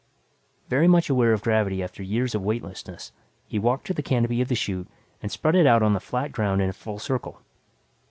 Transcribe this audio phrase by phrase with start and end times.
[0.67, 3.11] Very much aware of gravity after years of weightlessness,
[3.45, 4.87] he walked to the canopy of the chute
[5.21, 7.39] and spread it out on the flat ground in a full circle.